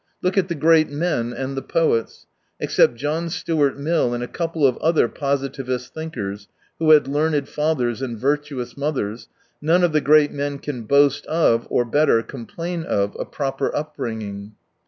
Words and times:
Look 0.23 0.35
at 0.35 0.47
the 0.47 0.55
great 0.55 0.89
men, 0.89 1.31
and 1.31 1.55
the 1.55 1.61
poets. 1.61 2.25
Except 2.59 2.95
John 2.95 3.29
Stuart 3.29 3.77
Mill 3.77 4.15
and 4.15 4.23
a 4.23 4.27
couple 4.27 4.65
of 4.65 4.77
other 4.77 5.07
positivist 5.07 5.93
thinkers, 5.93 6.47
who 6.79 6.89
had 6.89 7.07
learned 7.07 7.47
fathers 7.47 8.01
and 8.01 8.17
virtuous 8.17 8.75
mothers, 8.75 9.29
none 9.61 9.83
of 9.83 9.91
the 9.91 10.01
great 10.01 10.31
men 10.31 10.57
can 10.57 10.85
boast 10.85 11.27
of, 11.27 11.67
or 11.69 11.85
better, 11.85 12.23
complain 12.23 12.81
of, 12.83 13.15
a 13.19 13.25
proper 13.25 13.69
upbringing. 13.75 14.53